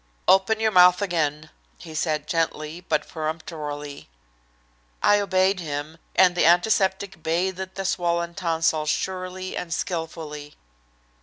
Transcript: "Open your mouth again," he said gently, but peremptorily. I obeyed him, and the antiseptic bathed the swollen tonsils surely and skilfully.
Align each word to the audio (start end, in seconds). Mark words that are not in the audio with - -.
"Open 0.27 0.59
your 0.59 0.71
mouth 0.71 0.99
again," 0.99 1.51
he 1.77 1.93
said 1.93 2.25
gently, 2.25 2.81
but 2.89 3.07
peremptorily. 3.07 4.09
I 5.03 5.19
obeyed 5.19 5.59
him, 5.59 5.99
and 6.15 6.33
the 6.33 6.43
antiseptic 6.47 7.21
bathed 7.21 7.75
the 7.75 7.85
swollen 7.85 8.33
tonsils 8.33 8.89
surely 8.89 9.55
and 9.55 9.71
skilfully. 9.71 10.55